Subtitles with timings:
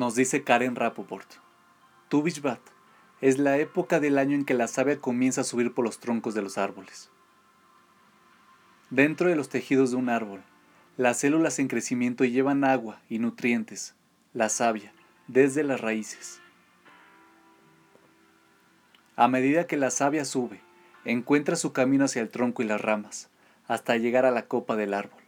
[0.00, 1.30] Nos dice Karen Rapoport.
[2.08, 2.24] Tu
[3.20, 6.32] es la época del año en que la savia comienza a subir por los troncos
[6.32, 7.10] de los árboles.
[8.88, 10.40] Dentro de los tejidos de un árbol,
[10.96, 13.94] las células en crecimiento llevan agua y nutrientes,
[14.32, 14.90] la savia,
[15.28, 16.40] desde las raíces.
[19.16, 20.62] A medida que la savia sube,
[21.04, 23.28] encuentra su camino hacia el tronco y las ramas,
[23.68, 25.20] hasta llegar a la copa del árbol.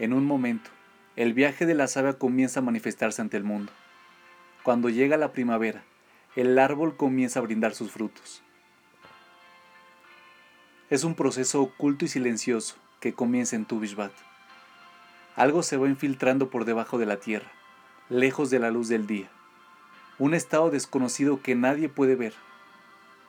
[0.00, 0.72] En un momento,
[1.16, 3.72] el viaje de la savia comienza a manifestarse ante el mundo.
[4.64, 5.84] Cuando llega la primavera,
[6.34, 8.42] el árbol comienza a brindar sus frutos.
[10.90, 14.12] Es un proceso oculto y silencioso que comienza en Tubishbat.
[15.36, 17.50] Algo se va infiltrando por debajo de la tierra,
[18.08, 19.28] lejos de la luz del día.
[20.18, 22.34] Un estado desconocido que nadie puede ver,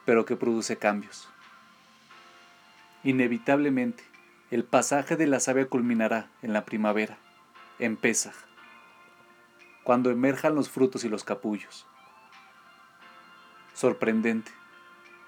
[0.05, 1.29] pero que produce cambios.
[3.03, 4.03] Inevitablemente,
[4.49, 7.17] el pasaje de la savia culminará en la primavera,
[7.79, 8.35] en Pesaj
[9.85, 11.85] cuando emerjan los frutos y los capullos.
[13.75, 14.51] Sorprendente.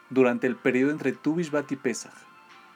[0.10, 2.14] Durante el periodo entre Tubishvat y Pesach,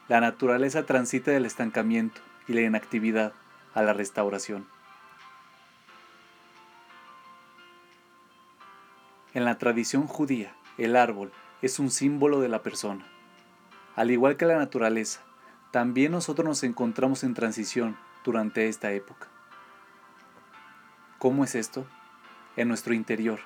[0.08, 3.34] la naturaleza transita del estancamiento y la inactividad
[3.74, 4.68] a la restauración.
[9.34, 11.32] En la tradición judía, el árbol
[11.64, 13.08] es un símbolo de la persona.
[13.96, 15.22] Al igual que la naturaleza,
[15.72, 19.31] también nosotros nos encontramos en transición durante esta época.
[21.22, 21.86] ¿Cómo es esto?
[22.58, 23.42] En nuestro interior.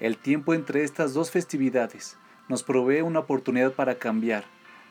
[0.00, 4.42] El tiempo entre estas dos festividades nos provee una oportunidad para cambiar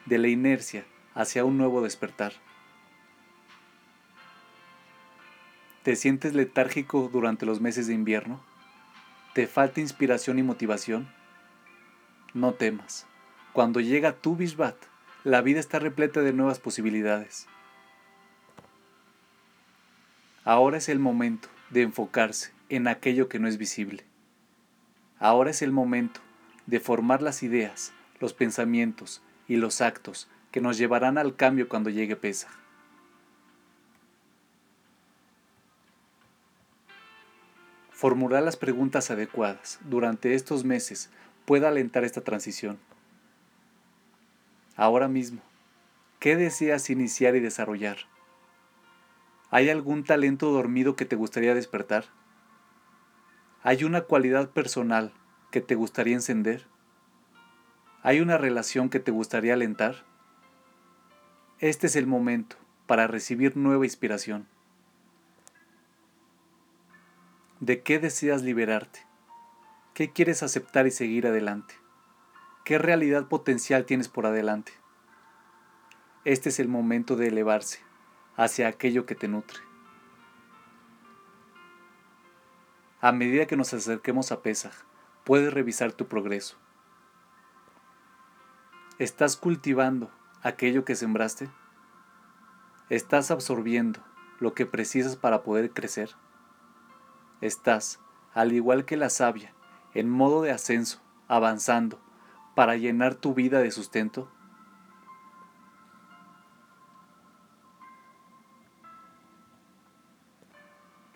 [0.06, 2.32] de la inercia hacia un nuevo despertar.
[5.84, 8.42] ¿Te sientes letárgico durante los meses de invierno?
[9.34, 11.14] ¿Te falta inspiración y motivación?
[12.34, 13.06] No temas.
[13.52, 14.78] Cuando llega tu Bishvat,
[15.26, 17.50] la vida está repleta de nuevas posibilidades.
[20.46, 24.06] Ahora es el momento de enfocarse en aquello que no es visible.
[25.20, 26.22] Ahora es el momento
[26.68, 31.90] de formar las ideas, los pensamientos y los actos que nos llevarán al cambio cuando
[31.90, 32.48] llegue Pesa.
[37.92, 41.10] Formular las preguntas adecuadas durante estos meses
[41.46, 42.78] puede alentar esta transición.
[44.76, 45.42] Ahora mismo,
[46.20, 47.98] ¿qué deseas iniciar y desarrollar?
[49.56, 52.06] ¿Hay algún talento dormido que te gustaría despertar?
[53.62, 55.14] ¿Hay una cualidad personal
[55.52, 56.66] que te gustaría encender?
[58.02, 60.06] ¿Hay una relación que te gustaría alentar?
[61.60, 62.56] Este es el momento
[62.88, 64.48] para recibir nueva inspiración.
[67.60, 69.06] ¿De qué deseas liberarte?
[69.94, 71.76] ¿Qué quieres aceptar y seguir adelante?
[72.66, 74.72] ¿Qué realidad potencial tienes por adelante?
[76.26, 77.93] Este es el momento de elevarse
[78.36, 79.60] hacia aquello que te nutre.
[83.02, 84.74] A medida que nos acerquemos a Pesaj,
[85.24, 86.58] puedes revisar tu progreso.
[89.00, 90.10] ¿Estás cultivando
[90.42, 91.50] aquello que sembraste?
[92.90, 94.00] ¿Estás absorbiendo
[94.40, 96.12] lo que precisas para poder crecer?
[97.42, 98.00] ¿Estás,
[98.34, 99.54] al igual que la savia,
[99.94, 102.00] en modo de ascenso, avanzando,
[102.56, 104.32] para llenar tu vida de sustento?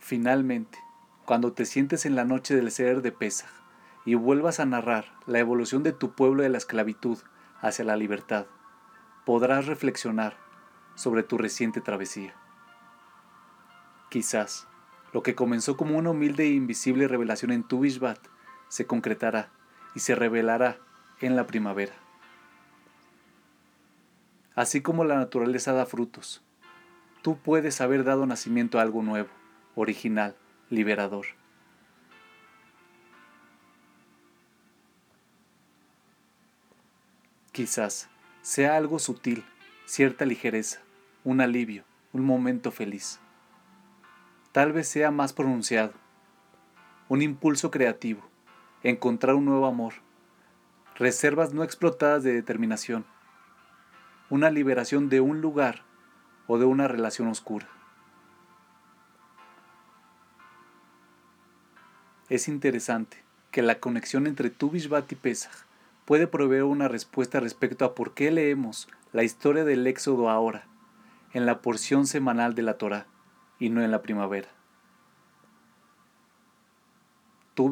[0.07, 0.79] Finalmente,
[1.25, 3.49] cuando te sientes en la noche del ser de Pesaj
[4.05, 7.17] y vuelvas a narrar la evolución de tu pueblo de la esclavitud
[7.59, 8.45] hacia la libertad,
[9.25, 10.37] podrás reflexionar
[10.95, 12.33] sobre tu reciente travesía.
[14.09, 14.65] Quizás
[15.11, 18.19] lo que comenzó como una humilde e invisible revelación en tu Bishvat
[18.69, 19.49] se concretará
[19.93, 20.77] y se revelará
[21.19, 21.95] en la primavera.
[24.55, 26.41] Así como la naturaleza da frutos,
[27.21, 29.27] tú puedes haber dado nacimiento a algo nuevo
[29.77, 30.35] original,
[30.69, 31.27] liberador.
[37.51, 38.09] Quizás
[38.41, 39.45] sea algo sutil,
[39.85, 40.81] cierta ligereza,
[41.23, 43.19] un alivio, un momento feliz.
[44.51, 45.93] Tal vez sea más pronunciado,
[47.07, 48.27] un impulso creativo,
[48.83, 49.93] encontrar un nuevo amor,
[50.95, 53.05] reservas no explotadas de determinación,
[54.29, 55.83] una liberación de un lugar
[56.47, 57.76] o de una relación oscura.
[62.29, 65.65] Es interesante que la conexión entre Tu y Pesach
[66.05, 70.67] puede proveer una respuesta respecto a por qué leemos la historia del Éxodo ahora,
[71.33, 73.07] en la porción semanal de la Torá,
[73.59, 74.49] y no en la primavera.
[77.53, 77.71] Tu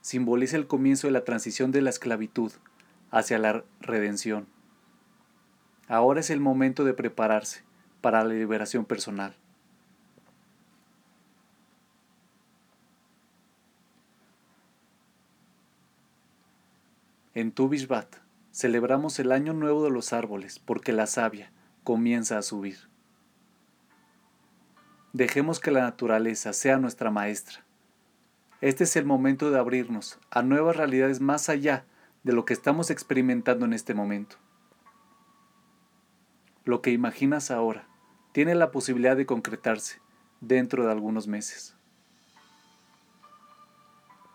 [0.00, 2.52] simboliza el comienzo de la transición de la esclavitud
[3.10, 4.46] hacia la redención.
[5.88, 7.62] Ahora es el momento de prepararse
[8.00, 9.36] para la liberación personal.
[17.34, 17.70] En Tu
[18.50, 21.50] celebramos el año nuevo de los árboles porque la savia
[21.82, 22.76] comienza a subir.
[25.14, 27.64] Dejemos que la naturaleza sea nuestra maestra.
[28.60, 31.86] Este es el momento de abrirnos a nuevas realidades más allá
[32.22, 34.36] de lo que estamos experimentando en este momento.
[36.64, 37.88] Lo que imaginas ahora
[38.32, 40.00] tiene la posibilidad de concretarse
[40.40, 41.76] dentro de algunos meses.